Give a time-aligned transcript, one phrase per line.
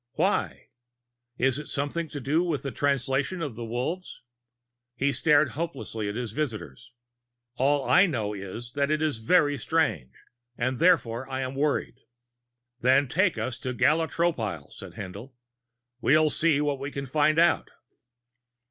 [0.13, 0.69] Why?
[1.37, 4.23] Is it something to do with the Translation of Wolves?"
[4.95, 6.91] He stared hopelessly at his visitors.
[7.57, 10.15] "All I know is that it is very strange
[10.57, 11.99] and therefore I am worried."
[12.79, 15.33] "Then take us to Gala Tropile," said Haendl.
[16.01, 17.69] "Let's see what we can find out!"